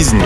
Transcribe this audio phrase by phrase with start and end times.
[0.00, 0.22] жизни.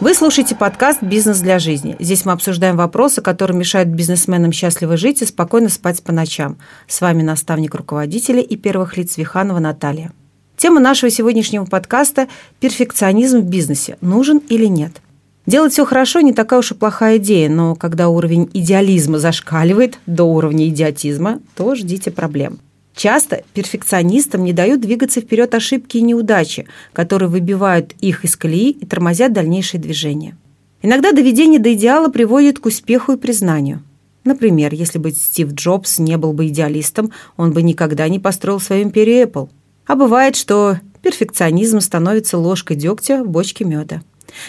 [0.00, 1.94] Вы слушаете подкаст «Бизнес для жизни».
[1.98, 6.56] Здесь мы обсуждаем вопросы, которые мешают бизнесменам счастливо жить и спокойно спать по ночам.
[6.88, 10.10] С вами наставник руководителя и первых лиц Виханова Наталья.
[10.56, 12.28] Тема нашего сегодняшнего подкаста–
[12.60, 13.98] перфекционизм в бизнесе.
[14.00, 15.02] Нужен или нет?
[15.44, 20.24] Делать все хорошо не такая уж и плохая идея, но когда уровень идеализма зашкаливает до
[20.24, 22.58] уровня идиотизма, то ждите проблем.
[23.00, 28.84] Часто перфекционистам не дают двигаться вперед ошибки и неудачи, которые выбивают их из колеи и
[28.84, 30.36] тормозят дальнейшее движение.
[30.82, 33.82] Иногда доведение до идеала приводит к успеху и признанию.
[34.24, 38.82] Например, если бы Стив Джобс не был бы идеалистом, он бы никогда не построил свою
[38.82, 39.48] империю Apple.
[39.86, 44.02] А бывает, что перфекционизм становится ложкой дегтя в бочке меда.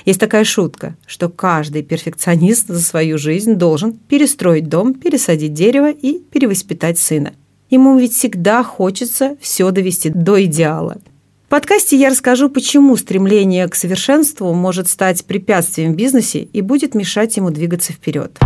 [0.04, 6.20] Есть такая шутка, что каждый перфекционист за свою жизнь должен перестроить дом, пересадить дерево и
[6.20, 7.32] перевоспитать сына.
[7.72, 10.98] Ему ведь всегда хочется все довести до идеала.
[11.46, 16.96] В подкасте я расскажу, почему стремление к совершенству может стать препятствием в бизнесе и будет
[16.96, 18.38] мешать ему двигаться вперед.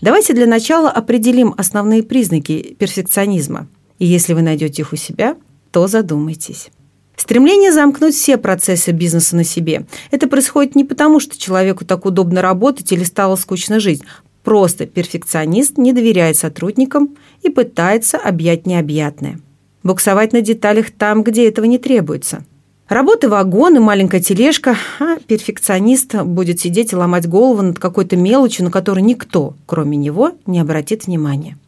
[0.00, 3.66] Давайте для начала определим основные признаки перфекционизма.
[3.98, 5.36] И если вы найдете их у себя,
[5.72, 6.70] то задумайтесь.
[7.16, 9.86] Стремление замкнуть все процессы бизнеса на себе.
[10.12, 14.02] Это происходит не потому, что человеку так удобно работать или стало скучно жить.
[14.46, 19.40] Просто перфекционист не доверяет сотрудникам и пытается объять необъятное.
[19.82, 22.44] Буксовать на деталях там, где этого не требуется.
[22.88, 28.64] Работы вагон и маленькая тележка, а перфекционист будет сидеть и ломать голову над какой-то мелочью,
[28.64, 31.58] на которую никто, кроме него, не обратит внимания.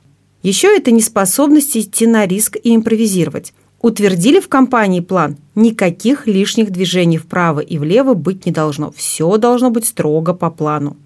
[0.44, 3.54] Еще это неспособность идти на риск и импровизировать.
[3.82, 8.92] Утвердили в компании план, никаких лишних движений вправо и влево быть не должно.
[8.92, 10.96] Все должно быть строго по плану.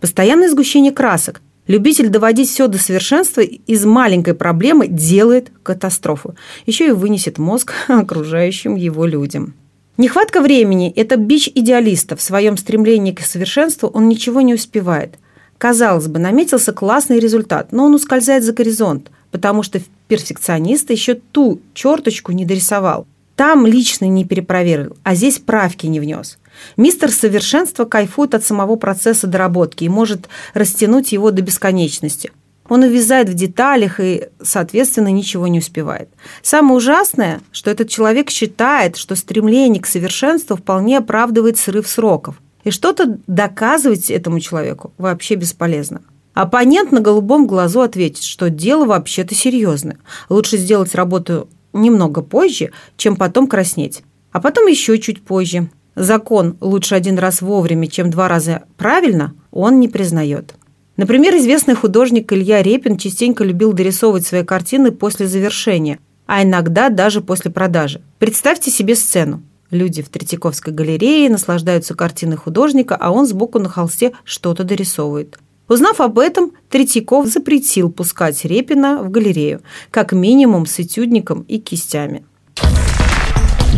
[0.00, 1.40] Постоянное сгущение красок.
[1.66, 6.34] Любитель доводить все до совершенства из маленькой проблемы делает катастрофу.
[6.64, 9.54] Еще и вынесет мозг окружающим его людям.
[9.98, 12.16] Нехватка времени– это бич идеалиста.
[12.16, 15.18] В своем стремлении к совершенству он ничего не успевает.
[15.58, 21.60] Казалось бы, наметился классный результат, но он ускользает за горизонт, потому что перфекционист еще ту
[21.74, 23.06] черточку не дорисовал.
[23.34, 26.38] Там лично не перепроверил, а здесь правки не внес.
[26.76, 32.32] Мистер Совершенство кайфует от самого процесса доработки и может растянуть его до бесконечности.
[32.68, 36.10] Он увязает в деталях и, соответственно, ничего не успевает.
[36.42, 42.36] Самое ужасное, что этот человек считает, что стремление к совершенству вполне оправдывает срыв сроков.
[42.64, 46.02] И что-то доказывать этому человеку вообще бесполезно.
[46.34, 49.98] Оппонент на голубом глазу ответит, что дело вообще-то серьезное.
[50.28, 54.02] Лучше сделать работу немного позже, чем потом краснеть.
[54.30, 59.80] А потом еще чуть позже, закон «лучше один раз вовремя, чем два раза правильно» он
[59.80, 60.54] не признает.
[60.96, 67.20] Например, известный художник Илья Репин частенько любил дорисовывать свои картины после завершения, а иногда даже
[67.20, 68.02] после продажи.
[68.18, 69.42] Представьте себе сцену.
[69.70, 75.38] Люди в Третьяковской галерее наслаждаются картиной художника, а он сбоку на холсте что-то дорисовывает.
[75.68, 79.60] Узнав об этом, Третьяков запретил пускать Репина в галерею,
[79.90, 82.24] как минимум с этюдником и кистями.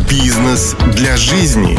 [0.09, 1.77] Бизнес для жизни.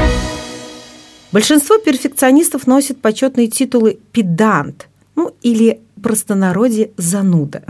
[1.32, 7.62] Большинство перфекционистов носят почетные титулы «педант», ну или простонародье «зануда».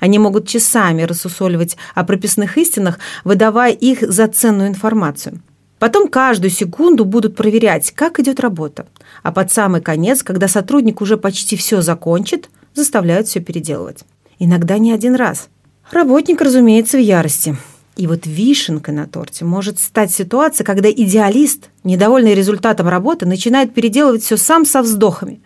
[0.00, 5.42] Они могут часами рассусоливать о прописных истинах, выдавая их за ценную информацию.
[5.78, 8.86] Потом каждую секунду будут проверять, как идет работа.
[9.22, 14.04] А под самый конец, когда сотрудник уже почти все закончит, заставляют все переделывать.
[14.38, 15.48] Иногда не один раз.
[15.90, 17.56] Работник, разумеется, в ярости.
[17.96, 24.22] И вот вишенкой на торте может стать ситуация, когда идеалист, недовольный результатом работы, начинает переделывать
[24.22, 25.40] все сам со вздохами.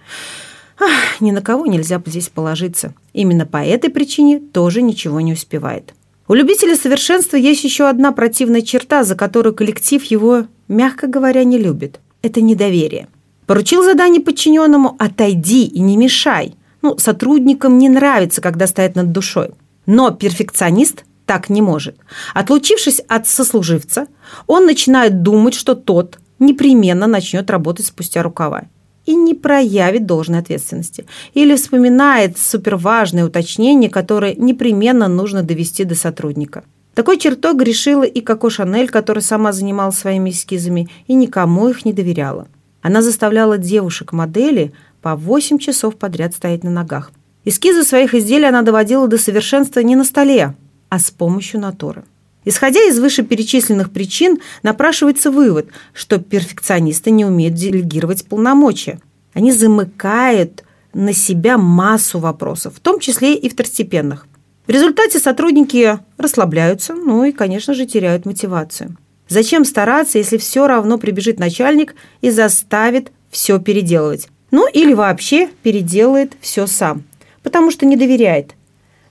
[0.81, 2.93] Ах, ни на кого нельзя здесь положиться.
[3.13, 5.95] Именно по этой причине тоже ничего не успевает.
[6.27, 11.59] У любителя совершенства есть еще одна противная черта, за которую коллектив его, мягко говоря, не
[11.59, 12.01] любит.
[12.23, 13.09] Это недоверие.
[13.47, 16.55] Поручил задание подчиненному «отойди и не мешай».
[16.83, 19.51] Ну, сотрудникам не нравится, когда стоят над душой.
[19.87, 21.95] Но перфекционист так не может.
[22.35, 24.09] Отлучившись от сослуживца,
[24.49, 28.63] он начинает думать, что тот непременно начнет работать спустя рукава
[29.07, 31.07] и не проявит должной ответственности.
[31.33, 36.65] Или вспоминает суперважное уточнение, которое непременно нужно довести до сотрудника.
[36.95, 41.93] Такой чертог грешила и Коко Шанель, которая сама занималась своими эскизами и никому их не
[41.93, 42.49] доверяла.
[42.83, 47.13] Она заставляла девушек-модели по 8 часов подряд стоять на ногах.
[47.45, 50.57] Эскизы своих изделий она доводила до совершенства не на столе,
[50.91, 52.05] а с помощью натуры.
[52.45, 59.01] Исходя из вышеперечисленных причин, напрашивается вывод, что перфекционисты не умеют делегировать полномочия.
[59.33, 64.27] Они замыкают на себя массу вопросов, в том числе и второстепенных.
[64.67, 68.97] В результате сотрудники расслабляются, ну и, конечно же, теряют мотивацию.
[69.29, 74.29] Зачем стараться, если все равно прибежит начальник и заставит все переделывать?
[74.51, 77.05] Ну или вообще переделает все сам,
[77.43, 78.55] потому что не доверяет.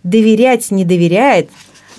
[0.03, 1.49] Доверять не доверяет,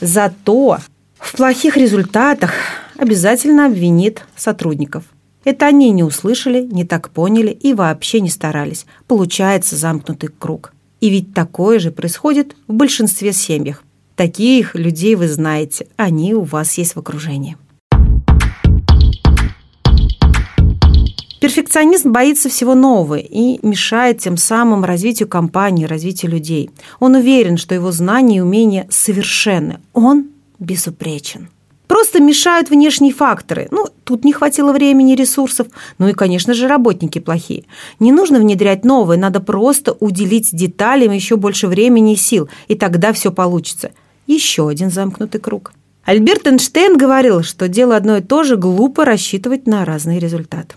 [0.00, 0.79] зато
[1.19, 2.52] в плохих результатах
[2.97, 5.05] обязательно обвинит сотрудников.
[5.44, 8.87] Это они не услышали, не так поняли и вообще не старались.
[9.06, 10.73] Получается замкнутый круг.
[11.00, 13.82] И ведь такое же происходит в большинстве семьях.
[14.17, 17.56] Таких людей вы знаете, они у вас есть в окружении.
[21.50, 26.70] Перфекционист боится всего нового и мешает тем самым развитию компании, развитию людей.
[27.00, 29.81] Он уверен, что его знания и умения совершенны.
[29.93, 30.29] Он
[30.61, 31.49] безупречен.
[31.88, 33.67] Просто мешают внешние факторы.
[33.73, 35.67] Ну, тут не хватило времени, ресурсов.
[35.99, 37.64] Ну и, конечно же, работники плохие.
[37.99, 43.12] Не нужно внедрять новое, надо просто уделить деталям еще больше времени и сил, и тогда
[43.12, 43.91] все получится.
[44.29, 45.73] Еще один замкнутый круг.
[46.05, 50.76] Альберт Эйнштейн говорил, что дело одно и то же, глупо рассчитывать на разный результат.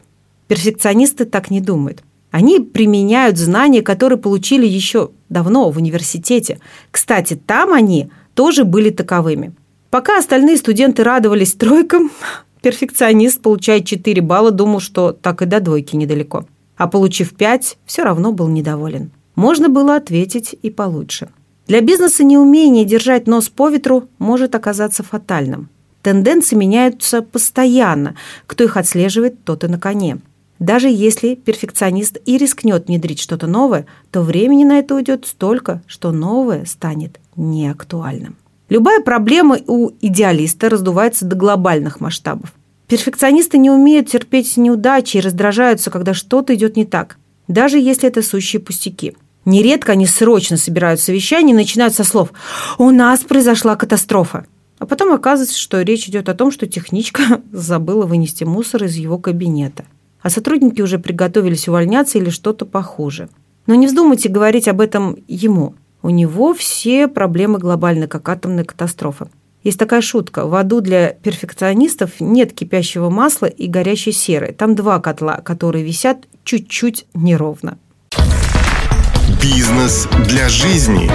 [0.53, 2.03] Перфекционисты так не думают.
[2.29, 6.59] Они применяют знания, которые получили еще давно в университете.
[6.91, 9.55] Кстати, там они тоже были таковыми.
[9.89, 12.11] Пока остальные студенты радовались тройкам,
[12.61, 16.45] перфекционист, получая 4 балла, думал, что так и до двойки недалеко.
[16.77, 19.09] А получив 5, все равно был недоволен.
[19.33, 21.29] Можно было ответить и получше.
[21.65, 25.69] Для бизнеса неумение держать нос по ветру может оказаться фатальным.
[26.03, 28.13] Тенденции меняются постоянно.
[28.45, 30.19] Кто их отслеживает, тот и на коне.
[30.63, 36.13] Даже если перфекционист и рискнет внедрить что-то новое, то времени на это уйдет столько, что
[36.13, 38.38] новое станет неактуальным.
[38.69, 42.54] Любая проблема у идеалиста раздувается до глобальных масштабов.
[42.88, 47.18] Перфекционисты не умеют терпеть неудачи и раздражаются, когда что-то идет не так,
[47.50, 49.18] даже если это сущие пустяки.
[49.44, 52.31] Нередко они срочно собирают совещание и начинают со слов
[52.77, 54.45] «У нас произошла катастрофа».
[54.80, 59.18] А потом оказывается, что речь идет о том, что техничка забыла вынести мусор из его
[59.18, 59.83] кабинета.
[60.24, 63.30] А сотрудники уже приготовились увольняться или что-то похуже.
[63.68, 65.75] Но не вздумайте говорить об этом ему.
[66.02, 69.30] У него все проблемы глобальны, как атомная катастрофа.
[69.64, 70.46] Есть такая шутка.
[70.46, 74.54] В аду для перфекционистов нет кипящего масла и горящей серы.
[74.58, 77.78] Там два котла, которые висят чуть-чуть неровно.
[79.42, 81.10] Бизнес для жизни.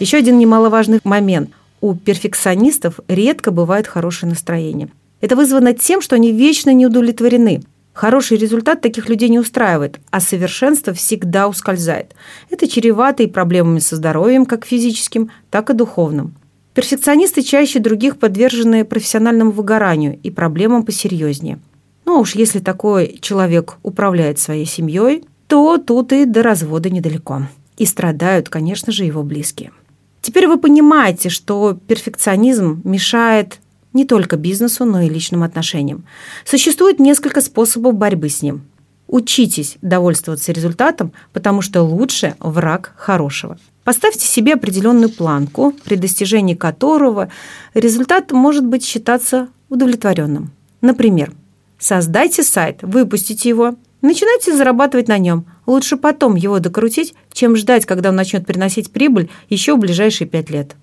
[0.00, 1.50] Еще один немаловажный момент.
[1.80, 4.88] У перфекционистов редко бывает хорошее настроение.
[5.20, 7.62] Это вызвано тем, что они вечно не удовлетворены.
[7.98, 12.14] Хороший результат таких людей не устраивает, а совершенство всегда ускользает.
[12.48, 16.36] Это чревато и проблемами со здоровьем, как физическим, так и духовным.
[16.74, 21.58] Перфекционисты чаще других подвержены профессиональному выгоранию и проблемам посерьезнее.
[22.04, 27.48] Ну уж если такой человек управляет своей семьей, то тут и до развода недалеко.
[27.78, 29.72] И страдают, конечно же, его близкие.
[30.20, 33.58] Теперь вы понимаете, что перфекционизм мешает
[33.92, 36.04] не только бизнесу, но и личным отношениям.
[36.44, 38.62] Существует несколько способов борьбы с ним.
[39.06, 43.58] Учитесь довольствоваться результатом, потому что лучше враг хорошего.
[43.82, 47.30] Поставьте себе определенную планку, при достижении которого
[47.72, 50.50] результат может быть считаться удовлетворенным.
[50.82, 51.32] Например,
[51.78, 55.46] создайте сайт, выпустите его, начинайте зарабатывать на нем.
[55.64, 60.50] Лучше потом его докрутить, чем ждать, когда он начнет приносить прибыль еще в ближайшие пять
[60.50, 60.76] лет.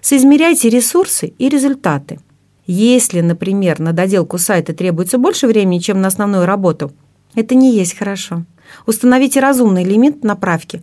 [0.00, 2.20] Соизмеряйте ресурсы и результаты–
[2.72, 6.92] если, например, на доделку сайта требуется больше времени, чем на основную работу,
[7.34, 8.44] это не есть хорошо.
[8.86, 10.82] Установите разумный лимит на правки.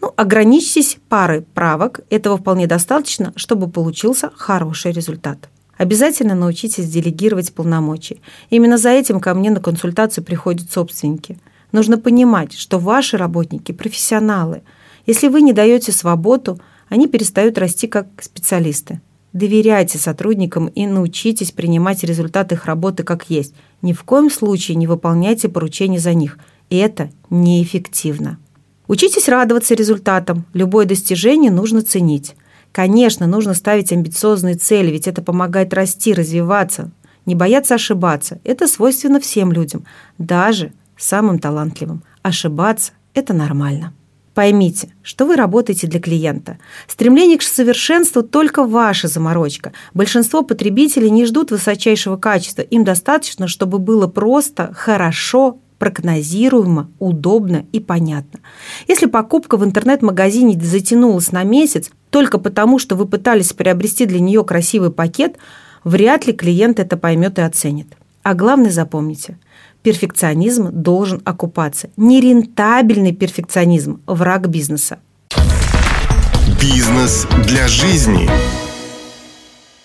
[0.00, 2.00] Ну, ограничьтесь парой правок.
[2.10, 5.48] Этого вполне достаточно, чтобы получился хороший результат.
[5.76, 8.18] Обязательно научитесь делегировать полномочия.
[8.50, 11.38] Именно за этим ко мне на консультацию приходят собственники.
[11.70, 14.62] Нужно понимать, что ваши работники– профессионалы.
[15.06, 19.00] Если вы не даете свободу, они перестают расти как специалисты.
[19.38, 23.54] Доверяйте сотрудникам и научитесь принимать результат их работы как есть.
[23.82, 26.40] Ни в коем случае не выполняйте поручения за них.
[26.70, 28.40] Это неэффективно.
[28.88, 30.44] Учитесь радоваться результатам.
[30.54, 32.34] Любое достижение нужно ценить.
[32.72, 36.90] Конечно, нужно ставить амбициозные цели, ведь это помогает расти, развиваться,
[37.24, 38.40] не бояться ошибаться.
[38.42, 39.84] Это свойственно всем людям,
[40.18, 42.02] даже самым талантливым.
[42.22, 43.92] Ошибаться– это нормально.
[44.38, 46.58] Поймите, что вы работаете для клиента.
[46.86, 49.72] Стремление к совершенству– только ваша заморочка.
[49.94, 52.62] Большинство потребителей не ждут высочайшего качества.
[52.62, 58.38] Им достаточно, чтобы было просто, хорошо, прогнозируемо, удобно и понятно.
[58.86, 64.44] Если покупка в интернет-магазине затянулась на месяц только потому, что вы пытались приобрести для нее
[64.44, 65.36] красивый пакет,
[65.82, 67.88] вряд ли клиент это поймет и оценит.
[68.22, 69.36] А главное запомните–
[69.88, 71.88] перфекционизм должен окупаться.
[71.96, 74.98] Нерентабельный перфекционизм– враг бизнеса.
[76.60, 78.28] Бизнес для жизни.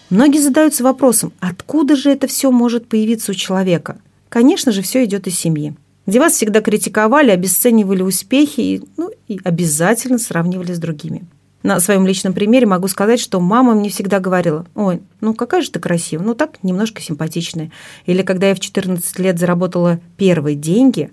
[0.09, 3.97] Многие задаются вопросом, откуда же это все может появиться у человека?
[4.27, 5.73] Конечно же, все идет из семьи,
[6.05, 11.23] где вас всегда критиковали, обесценивали успехи и, ну, и обязательно сравнивали с другими.
[11.63, 15.71] На своем личном примере могу сказать, что мама мне всегда говорила, ой, ну какая же
[15.71, 17.71] ты красивая, ну так немножко симпатичная.
[18.05, 21.11] Или когда я в 14 лет заработала первые деньги,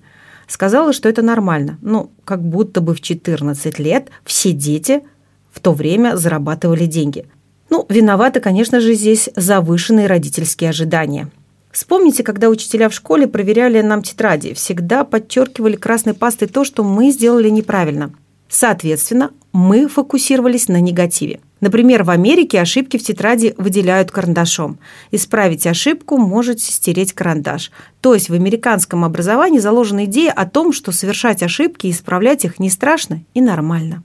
[0.48, 1.78] сказала, что это нормально.
[1.82, 5.02] Ну, как будто бы в 14 лет все дети
[5.52, 7.26] в то время зарабатывали деньги.
[7.70, 11.30] Ну, виноваты, конечно же, здесь завышенные родительские ожидания.
[11.70, 17.12] Вспомните, когда учителя в школе проверяли нам тетради, всегда подчеркивали красной пастой то, что мы
[17.12, 18.12] сделали неправильно.
[18.50, 21.38] Соответственно, мы фокусировались на негативе.
[21.60, 24.78] Например, в Америке ошибки в тетради выделяют карандашом.
[25.12, 27.70] Исправить ошибку можете стереть карандаш.
[28.00, 32.58] То есть в американском образовании заложена идея о том, что совершать ошибки и исправлять их
[32.58, 34.02] не страшно и нормально.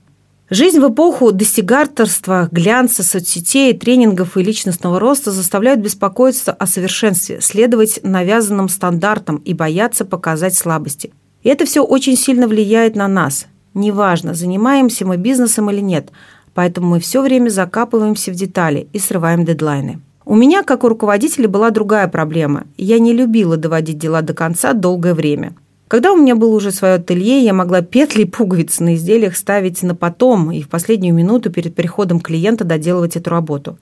[0.48, 7.98] Жизнь в эпоху достигаторства, глянца, соцсетей, тренингов и личностного роста заставляют беспокоиться о совершенстве, следовать
[8.04, 11.12] навязанным стандартам и бояться показать слабости.
[11.42, 13.46] И это все очень сильно влияет на нас.
[13.76, 16.10] Неважно, занимаемся мы бизнесом или нет,
[16.54, 20.00] поэтому мы все время закапываемся в детали и срываем дедлайны.
[20.24, 22.64] У меня, как у руководителя, была другая проблема.
[22.78, 25.54] Я не любила доводить дела до конца долгое время–
[25.88, 29.84] когда у меня было уже свое ателье, я могла петли и пуговицы на изделиях ставить
[29.84, 33.78] на потом и в последнюю минуту перед приходом клиента доделывать эту работу.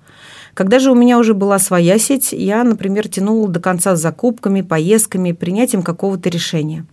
[0.53, 4.61] Когда же у меня уже была своя сеть, я, например, тянула до конца с закупками,
[4.61, 6.85] поездками, принятием какого-то решения.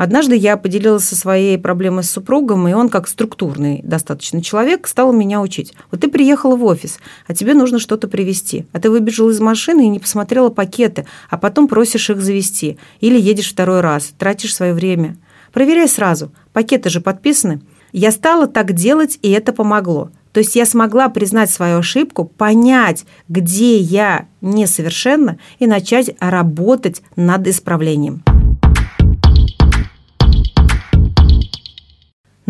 [0.00, 5.12] Однажды я поделилась со своей проблемой с супругом, и он, как структурный достаточно человек, стал
[5.12, 5.74] меня учить.
[5.90, 8.64] Вот ты приехала в офис, а тебе нужно что-то привезти.
[8.72, 12.78] А ты выбежала из машины и не посмотрела пакеты, а потом просишь их завести.
[13.02, 15.18] Или едешь второй раз, тратишь свое время.
[15.52, 16.32] Проверяй сразу.
[16.54, 17.60] Пакеты же подписаны.
[17.92, 20.10] Я стала так делать, и это помогло.
[20.32, 27.46] То есть я смогла признать свою ошибку, понять, где я несовершенна, и начать работать над
[27.46, 28.22] исправлением.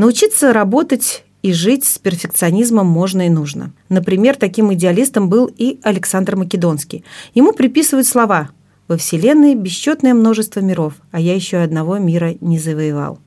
[0.01, 3.75] Научиться работать и жить с перфекционизмом можно и нужно.
[3.91, 7.05] Например, таким идеалистом был и Александр Македонский.
[7.35, 8.49] Ему приписывают слова
[8.89, 13.19] «Во Вселенной бесчетное множество миров, а я еще одного мира не завоевал».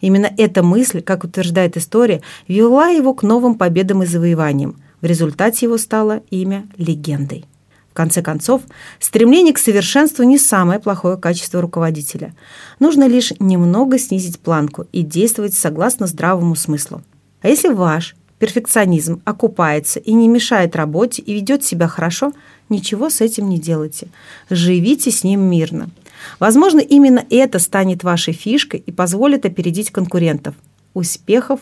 [0.00, 4.76] Именно эта мысль, как утверждает история, вела его к новым победам и завоеваниям.
[5.00, 7.44] В результате его стало имя легендой.
[7.90, 8.62] В конце концов,
[9.00, 12.34] стремление к совершенству не самое плохое качество руководителя.
[12.78, 17.02] Нужно лишь немного снизить планку и действовать согласно здравому смыслу.
[17.42, 22.32] А если ваш перфекционизм окупается и не мешает работе и ведет себя хорошо,
[22.68, 24.08] ничего с этим не делайте.
[24.48, 25.90] Живите с ним мирно.
[26.38, 30.54] Возможно, именно это станет вашей фишкой и позволит опередить конкурентов.
[30.94, 31.60] Успехов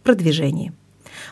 [0.00, 0.72] в продвижении!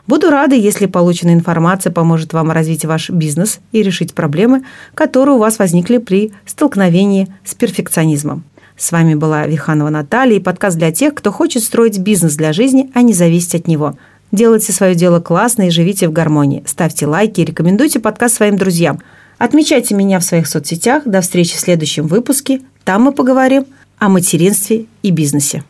[0.07, 4.63] Буду рада, если полученная информация поможет вам развить ваш бизнес и решить проблемы,
[4.95, 8.45] которые у вас возникли при столкновении с перфекционизмом.
[8.77, 12.91] С вами была Виханова Наталья и подкаст для тех, кто хочет строить бизнес для жизни,
[12.95, 13.97] а не зависеть от него.
[14.33, 16.63] Делайте свое дело классно и живите в гармонии.
[16.67, 19.01] Ставьте лайки и рекомендуйте подкаст своим друзьям.
[19.39, 21.05] Отмечайте меня в своих соцсетях.
[21.07, 22.61] До встречи в следующем выпуске.
[22.85, 23.67] Там мы поговорим
[23.99, 25.65] о материнстве и бизнесе.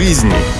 [0.00, 0.59] Жизни.